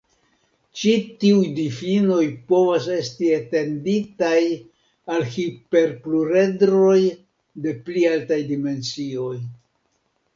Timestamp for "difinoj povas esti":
1.57-3.27